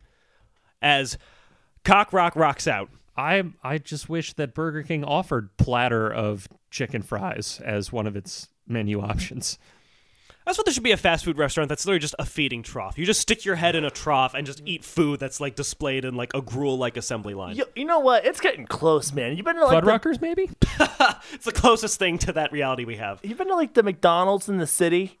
[0.83, 1.17] as
[1.83, 2.91] Coq Roq rocks out.
[3.17, 8.15] I I just wish that Burger King offered platter of chicken fries as one of
[8.15, 9.57] its menu options.
[10.47, 12.97] That's what there should be a fast food restaurant that's literally just a feeding trough.
[12.97, 16.05] You just stick your head in a trough and just eat food that's like displayed
[16.05, 17.57] in like a gruel like assembly line.
[17.57, 18.25] You, you know what?
[18.25, 19.35] It's getting close, man.
[19.35, 20.49] You've been to like the, Fuddruckers, maybe?
[21.33, 23.19] It's the closest thing to that reality we have.
[23.23, 25.19] you've been to like the McDonald's in the city,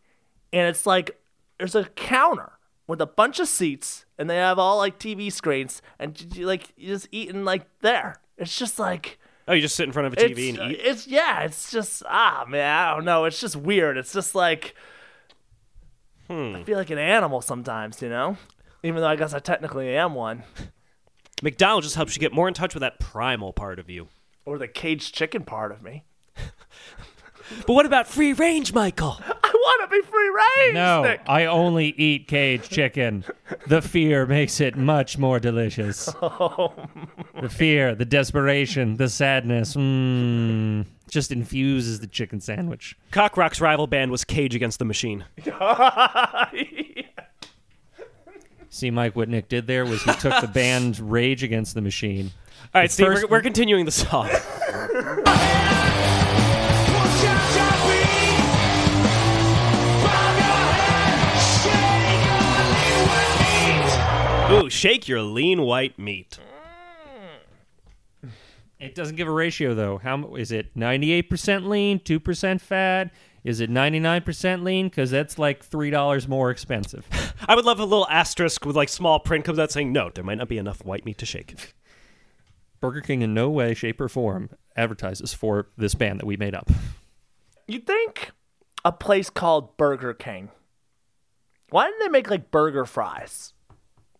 [0.53, 1.19] and it's like
[1.57, 2.53] there's a counter
[2.87, 6.47] with a bunch of seats, and they have all like TV screens, and you, you,
[6.47, 8.15] like you just eating like there.
[8.37, 10.79] It's just like Oh, you just sit in front of a TV it's, and eat?
[10.81, 11.41] It's yeah.
[11.41, 12.77] It's just ah man.
[12.77, 13.25] I don't know.
[13.25, 13.97] It's just weird.
[13.97, 14.73] It's just like
[16.27, 16.55] Hmm.
[16.55, 18.01] I feel like an animal sometimes.
[18.01, 18.37] You know,
[18.83, 20.43] even though I guess I technically am one.
[21.43, 24.07] McDonald's just helps you get more in touch with that primal part of you.
[24.45, 26.03] Or the caged chicken part of me.
[27.65, 29.17] But what about free range, Michael?
[29.79, 30.29] I want to be free
[30.65, 30.73] range.
[30.73, 31.21] No, Nick.
[31.27, 33.23] I only eat cage chicken.
[33.67, 36.09] The fear makes it much more delicious.
[36.21, 36.73] Oh,
[37.41, 42.97] The fear, the desperation, the sadness, mm, just infuses the chicken sandwich.
[43.11, 45.23] Coq Roq's rival band was Cage Against the Machine.
[48.69, 52.31] See, Mike, what Nick did there was he took the band Rage Against the Machine.
[52.73, 54.27] All right, Steve, first- we're, we're continuing the song.
[64.49, 66.39] Ooh, shake your lean white meat.
[68.23, 68.29] Mm.
[68.79, 69.97] It doesn't give a ratio though.
[69.97, 70.71] How mu- is it?
[70.73, 73.11] Ninety-eight percent lean, two percent fat.
[73.43, 74.87] Is it ninety-nine percent lean?
[74.87, 77.05] Because that's like three dollars more expensive.
[77.47, 80.23] I would love a little asterisk with like small print comes out saying, no, there
[80.23, 81.73] might not be enough white meat to shake.
[82.79, 86.55] Burger King in no way, shape, or form advertises for this band that we made
[86.55, 86.69] up.
[87.67, 88.31] You think
[88.85, 90.51] a place called Burger King?
[91.69, 93.51] Why didn't they make like burger fries?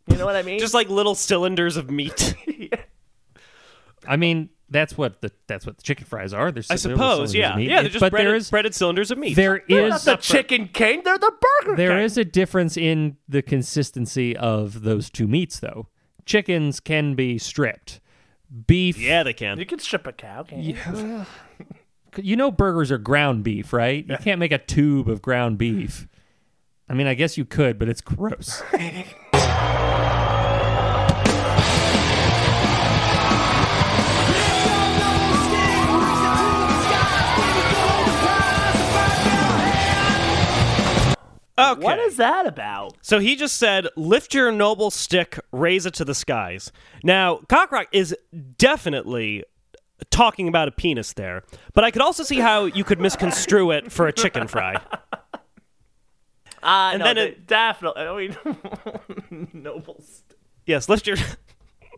[0.08, 0.60] You know what I mean?
[0.60, 2.34] Just like little cylinders of meat.
[4.08, 6.52] I mean, that's what the that's what the chicken fries are.
[6.52, 7.58] They're, I suppose, yeah.
[7.58, 9.36] Yeah, they're just but breaded, there is breaded cylinders of meat.
[9.36, 11.02] there They're is not the Chicken King.
[11.04, 12.04] They're the Burger there King.
[12.04, 15.88] is a difference in the consistency of those two meats, though.
[16.26, 18.02] Chickens can be stripped.
[18.65, 19.60] Beef, yeah, they can.
[19.60, 21.26] You can strip a cow, can't you?
[22.17, 24.06] you know, burgers are ground beef, right?
[24.08, 26.08] You can't make a tube of ground beef.
[26.89, 28.63] I mean, I guess you could, but it's gross.
[41.60, 41.82] Okay.
[41.82, 42.98] What is that about?
[43.02, 46.72] So he just said, "Lift your noble stick, raise it to the skies."
[47.04, 48.15] Now, Coq Roq is
[48.58, 49.43] definitely
[50.12, 51.43] talking about a penis there,
[51.74, 54.76] but I could also see how you could misconstrue it for a chicken fry.
[54.76, 54.98] Uh,
[56.63, 58.02] And no, then it- definitely.
[58.04, 58.17] I
[59.32, 60.24] mean, nobles.
[60.65, 61.17] Yes, lift your.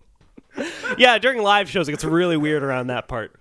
[0.98, 3.36] yeah, during live shows, it gets really weird around that part.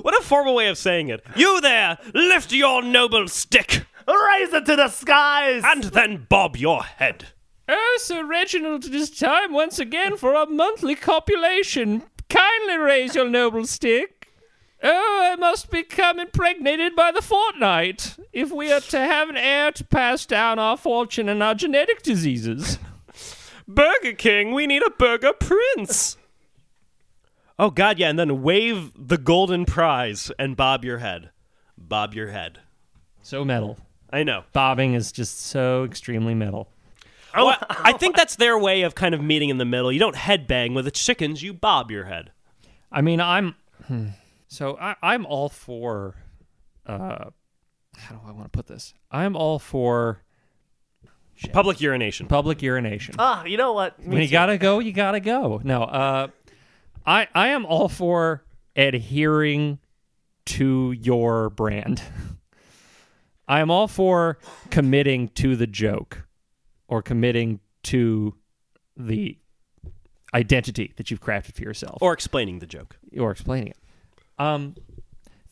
[0.00, 1.22] What a formal way of saying it.
[1.36, 5.62] You there, lift your noble stick, Raise it to the skies.
[5.64, 7.28] and then bob your head.
[7.68, 12.02] Oh, Sir Reginald, it is time once again for our monthly copulation.
[12.28, 14.28] Kindly raise your noble stick.
[14.82, 19.70] Oh, I must become impregnated by the fortnight if we are to have an heir
[19.72, 22.78] to pass down our fortune and our genetic diseases.
[23.68, 26.16] Burger King, we need a burger prince.
[27.58, 31.30] oh God, yeah, and then wave the golden prize and bob your head.
[31.78, 32.60] Bob your head.
[33.22, 33.78] So metal.
[34.12, 34.44] I know.
[34.52, 36.68] Bobbing is just so extremely metal.
[37.34, 39.92] Well, I think that's their way of kind of meeting in the middle.
[39.92, 42.32] You don't headbang with the chickens, you bob your head.
[42.90, 43.54] I mean, I'm
[43.86, 44.08] hmm.
[44.48, 46.16] so I, I'm all for.
[46.86, 47.30] Uh,
[47.96, 48.94] how do I want to put this?
[49.10, 50.22] I'm all for
[51.52, 52.26] Public urination.
[52.26, 53.14] public urination.
[53.18, 53.98] Ah, you know what?
[53.98, 54.32] Me when you too.
[54.32, 55.60] gotta go, you gotta go.
[55.64, 56.28] No, uh,
[57.06, 58.44] I I am all for
[58.76, 59.78] adhering
[60.46, 62.02] to your brand.
[63.50, 64.38] I am all for
[64.70, 66.24] committing to the joke
[66.86, 68.36] or committing to
[68.96, 69.36] the
[70.32, 72.96] identity that you've crafted for yourself Or explaining the joke.
[73.18, 73.76] or explaining it.
[74.38, 74.76] Um,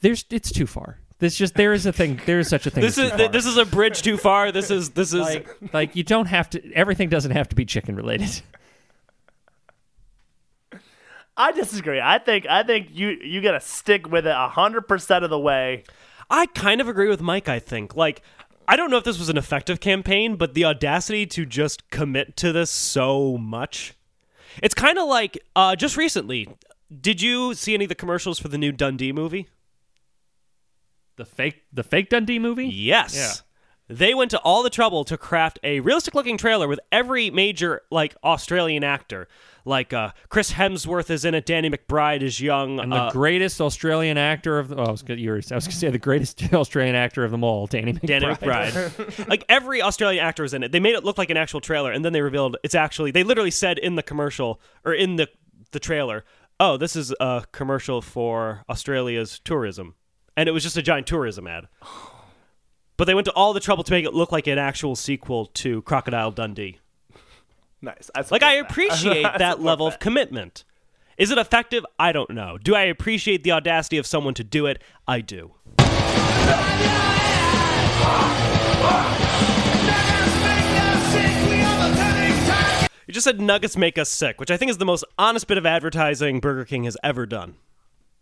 [0.01, 1.01] there's it's too far.
[1.19, 2.21] There's just there is a thing.
[2.25, 2.83] There is such a thing.
[2.83, 3.29] This as is too far.
[3.29, 4.53] this is a bridge too far.
[4.53, 6.73] This is this is like like you don't have to.
[6.75, 8.41] Everything doesn't have to be chicken related.
[11.37, 12.01] I disagree.
[12.01, 15.85] I think I think you you gotta stick with it hundred percent of the way.
[16.31, 17.97] I kind of agree with Mike, I think.
[17.97, 18.23] Like,
[18.67, 22.37] I don't know if this was an effective campaign, but the audacity to just commit
[22.37, 23.95] to this so much.
[24.63, 26.49] It's kind of like uh, just recently.
[27.01, 29.49] Did you see any of the commercials for the new Dundee movie?
[31.17, 32.67] The fake the fake Dundee movie?
[32.67, 33.15] Yes.
[33.17, 33.95] Yeah.
[33.95, 37.83] They went to all the trouble to craft a realistic looking trailer with every major
[37.91, 39.29] like Australian actor.
[39.69, 42.81] Like uh, Chris Hemsworth is in it, Danny McBride is young.
[42.81, 45.37] And the uh, greatest Australian actor of the, oh, I was gonna, you were, I
[45.37, 48.07] was going to say the greatest Australian actor of them all, Danny McBride.
[48.07, 49.29] Danny McBride.
[49.29, 50.73] like every Australian actor was in it.
[50.73, 53.11] They made it look like an actual trailer, and then they revealed it's actually.
[53.11, 55.29] They literally said in the commercial or in the
[55.73, 56.25] the trailer,
[56.59, 59.97] "Oh, this is a commercial for Australia's tourism,"
[60.35, 61.69] and it was just a giant tourism ad.
[62.97, 65.47] But they went to all the trouble to make it look like an actual sequel
[65.47, 66.79] to Crocodile Dundee.
[67.81, 68.11] Nice.
[68.15, 68.71] I Like I support that.
[68.71, 69.95] appreciate I that level that.
[69.95, 70.65] of commitment.
[71.17, 71.85] Is it effective?
[71.99, 72.59] I don't know.
[72.59, 74.83] Do I appreciate the audacity of someone to do it?
[75.07, 75.53] I do.
[83.07, 85.57] You just said nuggets make us sick, which I think is the most honest bit
[85.57, 87.55] of advertising Burger King has ever done.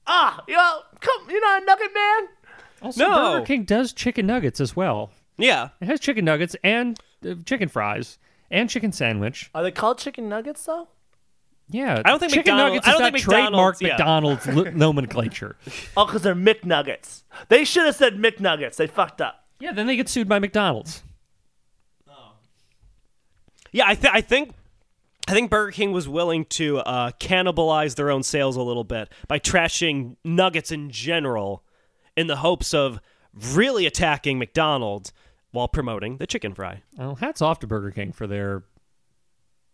[0.06, 2.28] Ah, you know, come, you're not a nugget man.
[2.82, 3.32] Also, No.
[3.32, 5.10] Burger King does chicken nuggets as well.
[5.38, 5.70] Yeah.
[5.80, 6.96] It has chicken nuggets and
[7.28, 8.16] uh, chicken fries
[8.50, 9.50] and chicken sandwich.
[9.54, 10.88] Are they called chicken nuggets though?
[11.68, 14.46] Yeah, I don't think chicken McDonald's- nuggets I is don't not think trademark McDonald's- yeah.
[14.46, 15.56] McDonald's li- nomenclature.
[15.96, 17.22] Oh, because they're McNuggets.
[17.48, 18.76] They should have said McNuggets.
[18.76, 19.44] They fucked up.
[19.58, 21.02] Yeah, then they get sued by McDonald's.
[23.72, 24.52] Yeah, I, th- I think
[25.28, 29.08] I think Burger King was willing to uh, cannibalize their own sales a little bit
[29.28, 31.62] by trashing nuggets in general
[32.16, 33.00] in the hopes of
[33.34, 35.12] really attacking McDonald's
[35.56, 36.82] while promoting the chicken fry.
[36.98, 38.64] Well, hats off to Burger King for their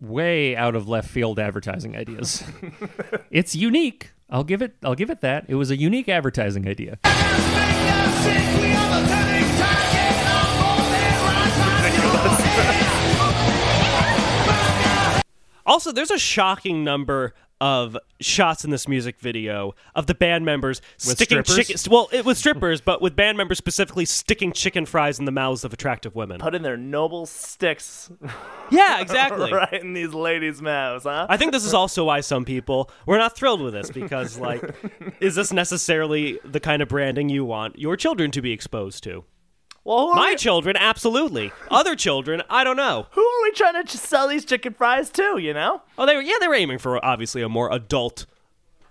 [0.01, 2.45] way out of left field advertising ideas.
[3.33, 4.13] it's unique.
[4.31, 4.77] I'll give it.
[4.85, 5.45] I'll give it that.
[5.49, 6.99] It was a unique advertising idea.
[15.65, 20.83] Also, there's a shocking number of shots in this music video of the band members
[20.97, 21.77] sticking chicken.
[21.89, 25.63] Well, it was strippers, but with band members specifically sticking chicken fries in the mouths
[25.63, 26.41] of attractive women.
[26.41, 28.11] Put in their noble sticks
[28.73, 29.53] Yeah, exactly.
[29.53, 31.27] right in these ladies' mouths, huh?
[31.29, 34.75] I think this is also why some people were not thrilled with this because, like,
[35.21, 39.25] is this necessarily the kind of branding you want your children to be exposed to?
[39.85, 41.53] Well, who My we, children, absolutely.
[41.71, 43.07] Other children, I don't know.
[43.13, 45.39] who are we trying to ch- sell these chicken fries to?
[45.39, 45.83] You know?
[45.99, 48.27] Oh, they were yeah, they were aiming for obviously a more adult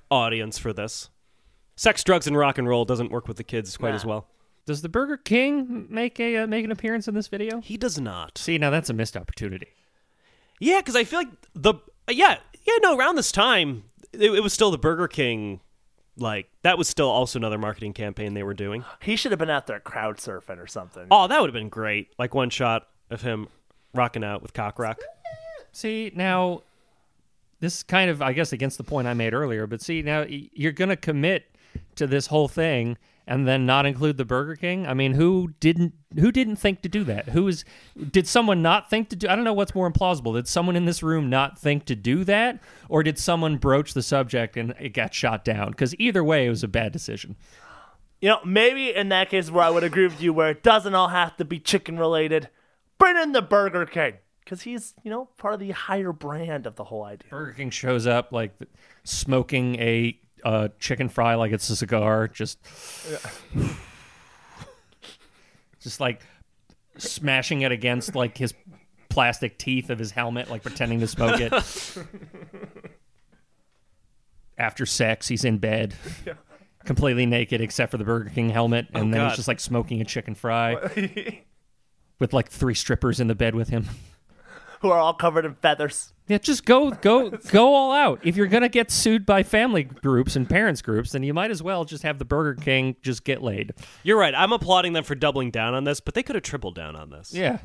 [0.10, 1.10] audience for this.
[1.76, 4.28] Sex, drugs, and rock and roll doesn't work with the kids quite as well.
[4.66, 7.62] Does the Burger King make a uh, make an appearance in this video?
[7.62, 8.38] He does not.
[8.38, 9.70] See, now that's a missed opportunity.
[10.60, 11.76] Yeah, because I feel like the
[12.10, 15.62] yeah yeah no around this time it, it was still the Burger King.
[16.18, 18.84] Like that was still also another marketing campaign they were doing.
[19.02, 21.08] He should have been out there crowd surfing or something.
[21.10, 22.10] Oh, that would have been great.
[22.20, 23.48] Like one shot of him
[23.94, 24.98] rocking out with Coq Roq.
[25.72, 26.64] See, now
[27.62, 29.68] this is kind of, I guess, against the point I made earlier.
[29.68, 31.46] But see, now you're going to commit
[31.96, 32.98] to this whole thing
[33.32, 34.86] and then not include the Burger King.
[34.86, 35.94] I mean, who didn't?
[36.20, 37.30] Who didn't think to do that?
[37.30, 37.64] Who is?
[38.12, 39.30] Did someone not think to do?
[39.30, 40.34] I don't know what's more implausible.
[40.34, 44.04] Did someone in this room not think to do that, or did someone broach the
[44.04, 45.72] subject and it got shot down?
[45.72, 47.38] Because either way, it was a bad decision.
[48.20, 50.94] You know, maybe in that case where I would agree with you, where it doesn't
[50.94, 52.50] all have to be chicken related,
[52.98, 54.16] bring in the Burger King.
[54.44, 57.30] Because he's, you know, part of the higher brand of the whole idea.
[57.30, 58.52] Burger King shows up like
[59.06, 62.60] smoking a uh, chicken fry like it's a cigar, just,
[65.80, 66.22] just like
[66.98, 68.54] smashing it against like his
[69.10, 71.54] plastic teeth of his helmet, like pretending to smoke it.
[74.58, 75.96] After sex, he's in bed,
[76.86, 79.30] completely naked except for the Burger King helmet, and then God.
[79.30, 80.76] he's just like smoking a chicken fry
[82.20, 83.88] with like three strippers in the bed with him.
[84.82, 86.14] Who are all covered in feathers.
[86.28, 88.20] Yeah, just go go go all out.
[88.24, 91.62] If you're gonna get sued by family groups and parents groups, then you might as
[91.62, 93.74] well just have the Burger King just get laid.
[94.04, 94.34] You're right.
[94.34, 97.10] I'm applauding them for doubling down on this, but they could have tripled down on
[97.10, 97.34] this.
[97.34, 97.60] Yeah.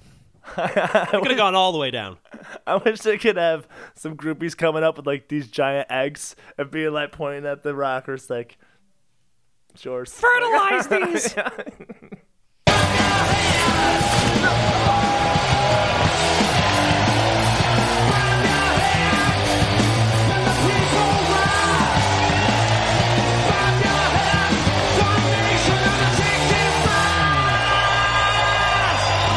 [0.57, 2.19] They could have gone all the way down.
[2.67, 6.71] I wish they could have some groupies coming up with like these giant eggs and
[6.71, 8.59] being like pointing at the rockers like,
[9.75, 11.35] "It's yours." Fertilize these.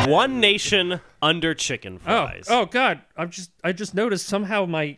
[0.09, 2.47] One nation under chicken Oh, fries.
[2.49, 3.01] oh oh God!
[3.17, 4.97] I've just I just noticed somehow my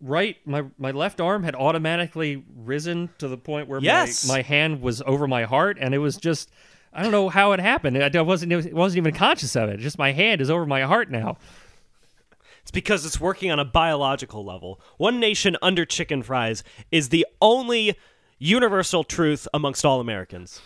[0.00, 4.26] right my my left arm had automatically risen to the point where Yes.
[4.26, 6.50] my, my hand was over my heart, and it was just
[6.92, 7.96] I don't know how it happened.
[8.02, 9.78] I wasn't it wasn't even conscious of it.
[9.80, 11.38] Just my hand is over my heart now.
[12.62, 14.80] It's because it's working on a biological level.
[14.96, 17.94] One nation under chicken fries is the only
[18.38, 20.60] universal truth amongst all Americans,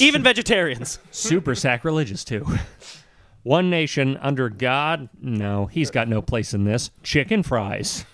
[0.00, 0.98] even vegetarians.
[1.12, 2.44] Super sacrilegious too.
[3.48, 5.08] One nation under God?
[5.22, 6.90] No, he's got no place in this.
[7.02, 8.04] Chicken fries.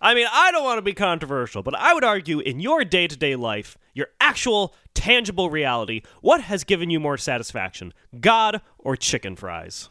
[0.00, 3.08] I mean, I don't want to be controversial, but I would argue in your day
[3.08, 8.94] to day life, your actual tangible reality, what has given you more satisfaction, God or
[8.94, 9.88] chicken fries?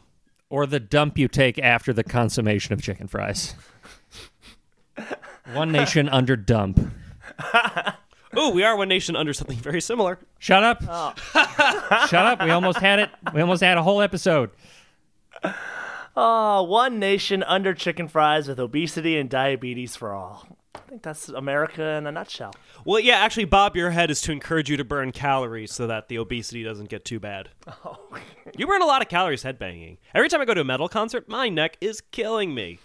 [0.48, 3.54] Or the dump you take after the consummation of chicken fries.
[5.52, 6.80] One nation under dump.
[8.38, 10.18] Ooh, we are one nation under something very similar.
[10.38, 10.82] Shut up.
[10.88, 11.14] Oh.
[12.08, 12.42] Shut up.
[12.42, 13.10] We almost had it.
[13.32, 14.50] We almost had a whole episode.
[16.16, 20.46] Oh, one nation under chicken fries with obesity and diabetes for all.
[20.74, 22.54] I think that's America in a nutshell.
[22.84, 26.08] Well, yeah, actually, Bob, your head is to encourage you to burn calories so that
[26.08, 27.48] the obesity doesn't get too bad.
[27.84, 27.98] Oh.
[28.56, 29.98] you burn a lot of calories headbanging.
[30.14, 32.78] Every time I go to a metal concert, my neck is killing me.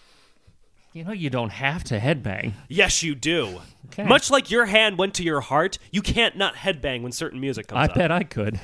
[0.92, 2.52] You know, you don't have to headbang.
[2.68, 3.60] Yes, you do.
[3.86, 4.02] Okay.
[4.04, 7.68] Much like your hand went to your heart, you can't not headbang when certain music
[7.68, 7.94] comes I up.
[7.94, 8.58] bet I could.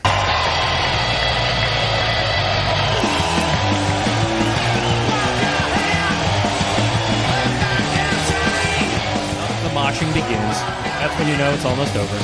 [9.63, 10.57] The moshing begins.
[11.01, 12.17] That's when you know it's almost over.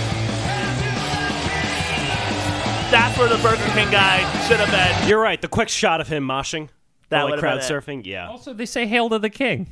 [2.90, 5.08] That's where the Burger King guy should have been.
[5.08, 5.40] You're right.
[5.40, 6.68] The quick shot of him moshing,
[7.08, 7.82] That or like would've crowd been it.
[7.84, 9.66] surfing, yeah, Also, they say hail to the king.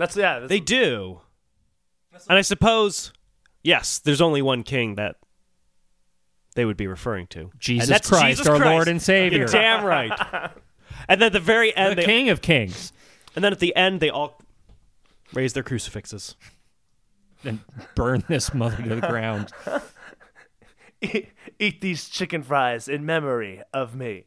[0.00, 0.38] That's yeah.
[0.38, 1.20] That's, they do.
[2.26, 3.12] And I suppose,
[3.62, 5.16] yes, there's only one king that
[6.54, 7.50] they would be referring to.
[7.58, 8.70] Jesus and that's Christ, Jesus our Christ.
[8.70, 9.40] Lord and Savior.
[9.40, 10.10] You're damn right.
[11.08, 12.94] and then at the very end, The they, king of kings.
[13.36, 14.40] and then at the end, they all
[15.34, 16.34] raise their crucifixes.
[17.44, 17.60] And
[17.94, 19.52] burn this mother to the ground.
[21.58, 24.24] eat these chicken fries in memory of me.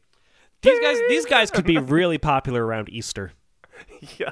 [0.62, 3.32] These guys, these guys could be really popular around Easter.
[4.18, 4.30] Yeah.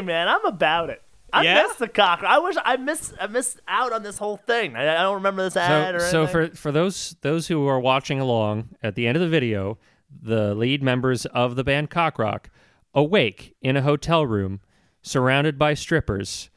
[0.00, 1.02] Gotta man, I'm about it.
[1.32, 1.62] I Yeah?
[1.62, 2.22] miss the cock.
[2.24, 4.76] I wish I miss I missed out on this whole thing.
[4.76, 7.78] I, I don't remember this ad or So, so for for those those who are
[7.80, 9.78] watching along, at the end of the video,
[10.22, 12.46] the lead members of the band Coq Roq
[12.94, 14.60] awake in a hotel room,
[15.02, 16.48] surrounded by strippers,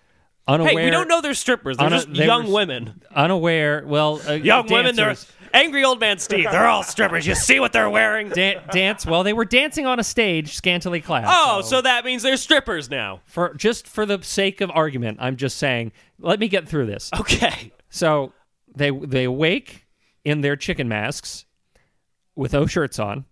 [0.48, 0.72] unaware.
[0.80, 1.76] Hey, we don't know they're strippers.
[1.78, 3.02] They're Unna- just they young were- women.
[3.14, 3.84] Unaware.
[3.86, 5.32] Well, uh, Young women, they're dancers.
[5.54, 6.46] Angry old man Steve.
[6.52, 7.26] They're all strippers.
[7.28, 8.30] You see what they're wearing?
[8.30, 9.06] Dan- dance.
[9.06, 11.26] Well, they were dancing on a stage, scantily clad.
[11.28, 13.22] Oh, so that means they're strippers now.
[13.26, 15.92] for just for the sake of argument, I'm just saying.
[16.20, 17.10] Let me get through this.
[17.20, 17.72] Okay.
[17.90, 18.34] So
[18.76, 19.86] they they wake
[20.24, 21.46] in their chicken masks
[22.36, 23.26] with no shirts on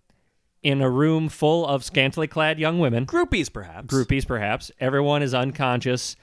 [0.62, 3.86] in a room full of scantily clad young women, Groupies, perhaps.
[3.86, 4.70] groupies perhaps.
[4.78, 6.16] Everyone is unconscious,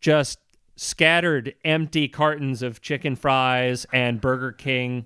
[0.00, 0.40] just
[0.74, 5.04] scattered empty cartons of chicken fries and Burger King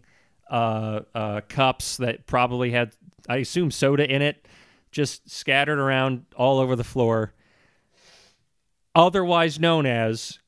[0.51, 2.95] uh, uh, cups that probably had,
[3.29, 4.47] I assume, soda in it,
[4.91, 7.35] just scattered around all over the floor.
[8.95, 10.39] Otherwise known as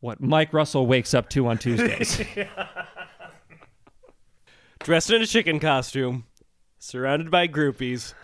[0.00, 2.20] what Mike Russell wakes up to on Tuesdays.
[4.80, 6.26] Dressed in a chicken costume,
[6.78, 8.14] surrounded by groupies,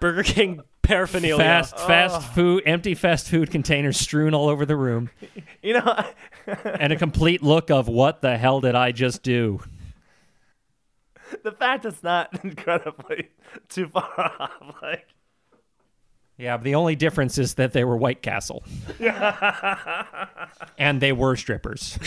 [0.00, 1.36] Burger King paraphernalia.
[1.36, 1.86] fast, oh.
[1.86, 5.10] fast food, empty fast food containers strewn all over the room,
[5.62, 6.04] you know,
[6.64, 9.60] and a complete look of what the hell did I just do?
[11.42, 13.30] the fact it's not incredibly
[13.68, 14.76] too far off.
[14.82, 15.06] Like,
[16.36, 18.64] Yeah, but the only difference is that they were White Castle.
[20.78, 21.98] and they were strippers.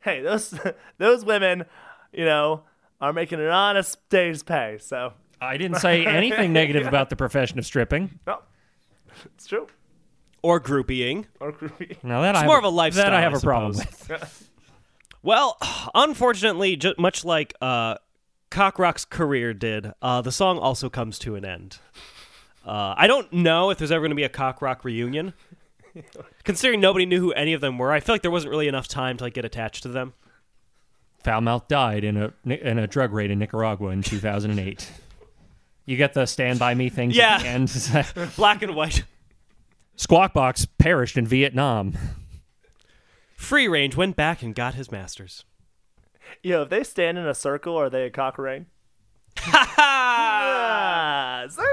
[0.00, 0.58] hey, those
[0.98, 1.64] those women,
[2.12, 2.62] you know,
[3.00, 4.78] are making an honest day's pay.
[4.80, 8.18] So, I didn't say anything negative about the profession of stripping.
[8.26, 8.38] no,
[9.24, 9.66] it's true.
[10.42, 11.26] or groupieing.
[11.40, 11.96] Or creepy.
[12.02, 14.46] Now that I have, more of a lifestyle, That I have I a problem with.
[15.22, 15.58] Well,
[15.94, 17.96] unfortunately, ju- much like uh,
[18.50, 21.76] Coq Roq's career did, uh, the song also comes to an end.
[22.64, 25.34] Uh, I don't know if there's ever going to be a Cockrock reunion.
[26.44, 28.88] Considering nobody knew who any of them were, I feel like there wasn't really enough
[28.88, 30.14] time to like get attached to them.
[31.22, 34.90] Fowl Mouth died in a in a drug raid in Nicaragua in 2008.
[35.90, 37.34] You get the Stand By Me things Yeah.
[37.34, 38.32] at the end.
[38.36, 39.02] Black and white.
[39.96, 41.94] Squawk Box perished in Vietnam.
[43.34, 45.44] Free Range went back and got his masters.
[46.44, 48.66] Yo, if they stand in a circle, are they a cock ring?
[49.36, 49.74] ha!
[51.50, 51.64] zing!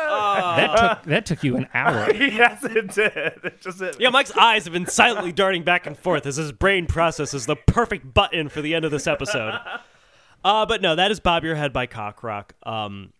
[0.00, 2.08] Oh, That took that took you an hour.
[2.14, 3.12] yes, it did.
[3.42, 6.52] It just it, Yeah, Mike's eyes have been silently darting back and forth as his
[6.52, 9.58] brain processes the perfect button for the end of this episode.
[10.44, 12.50] Uh, but no, that is Bob Your Head by Coq Roq.
[12.64, 13.12] Um,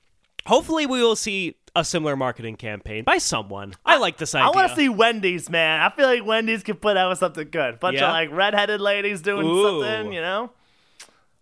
[0.46, 3.74] hopefully, we will see a similar marketing campaign by someone.
[3.84, 4.46] I like this idea.
[4.46, 5.80] I want to see Wendy's, man.
[5.80, 7.78] I feel like Wendy's could put out with something good.
[7.78, 8.06] Bunch Yeah?
[8.08, 9.82] of like redheaded ladies doing Ooh.
[9.82, 10.50] something, you know,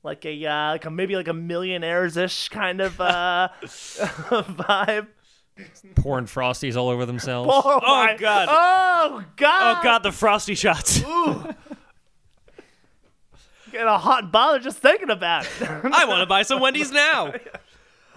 [0.03, 5.07] like a uh, like a maybe like a millionaires ish kind of uh, vibe.
[5.95, 7.49] Pouring frosties all over themselves.
[7.55, 8.49] Oh, Oh, my- God.
[8.51, 9.79] Oh god!
[9.79, 11.03] Oh God, the frosty shots.
[11.03, 11.49] Ooh.
[13.73, 15.63] Get a hot bother just thinking about it.
[15.63, 17.33] I want to buy some Wendy's now.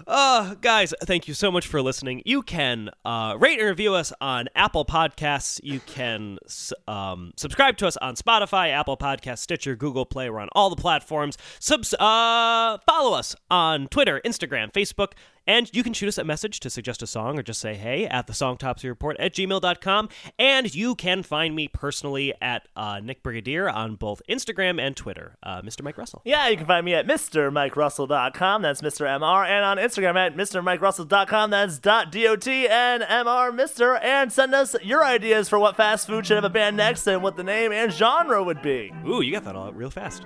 [0.09, 2.23] Uh, guys, thank you so much for listening.
[2.25, 5.59] You can uh, rate and review us on Apple Podcasts.
[5.61, 6.39] You can
[6.87, 10.31] um, subscribe to us on Spotify, Apple Podcasts, Stitcher, Google Play.
[10.31, 11.37] We're on all the platforms.
[11.59, 15.11] Subs- uh, follow us on Twitter, Instagram, Facebook,
[15.49, 18.05] and you can shoot us a message to suggest a song or just say hey
[18.05, 20.09] at the songtopsy report at gmail.com.
[20.37, 25.37] And you can find me personally at uh, Nick Brigadier on both Instagram and Twitter.
[25.41, 25.81] Uh, Mr.
[25.81, 26.21] Mike Russell.
[26.23, 28.61] yeah, you can find me at MrMikeRussell.com.
[28.61, 29.07] That's Mr.
[29.07, 29.47] MR.
[29.47, 31.49] And on Instagram at MrMikeRussell.com.
[31.49, 33.95] That's dot dot and MR Mister.
[33.95, 37.23] And send us your ideas for what fast food should have a band next and
[37.23, 38.93] what the name and genre would be.
[39.07, 40.25] Ooh, you got that all out real fast.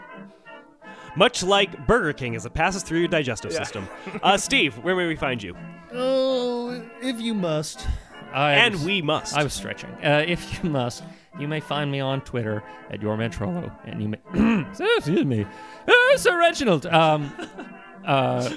[1.15, 3.87] Much like Burger King as it passes through your digestive system.
[4.21, 5.55] Uh, Steve, where may we find you?
[5.93, 7.87] Oh, if you must.
[8.31, 9.37] I And was- we must.
[9.37, 9.91] I was stretching.
[10.03, 11.03] Uh, if you must,
[11.39, 14.65] you may find me on Twitter at your Metrolo, and you may.
[14.97, 15.45] excuse me,
[15.87, 16.85] uh, Sir Reginald.
[16.87, 17.31] Um,
[18.05, 18.49] uh,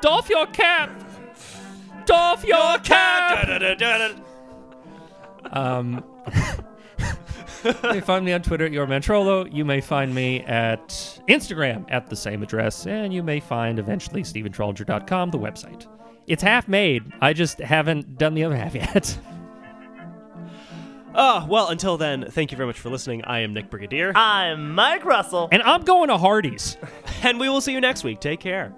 [0.00, 0.90] doff your cap.
[2.06, 4.16] Doff your cap.
[5.52, 6.02] Um,
[7.82, 9.52] you may find me on Twitter at your Mantrolo.
[9.52, 10.88] You may find me at
[11.28, 15.86] Instagram at the same address, and you may find eventually StephenTrollinger.com, the website.
[16.26, 17.02] It's half made.
[17.20, 19.18] I just haven't done the other half yet.
[21.16, 23.24] Oh, well, until then, thank you very much for listening.
[23.24, 25.48] I am Nick Brigadier, I'm Mike Russell.
[25.52, 26.76] and I'm going to Hardee's.
[27.22, 28.20] and we will see you next week.
[28.20, 28.74] Take care.